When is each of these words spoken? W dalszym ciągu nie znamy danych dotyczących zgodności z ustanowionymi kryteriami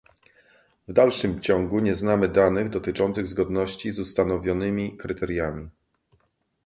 W 0.87 0.93
dalszym 0.93 1.41
ciągu 1.41 1.79
nie 1.79 1.95
znamy 1.95 2.27
danych 2.27 2.69
dotyczących 2.69 3.27
zgodności 3.27 3.91
z 3.91 3.99
ustanowionymi 3.99 4.97
kryteriami 4.97 5.69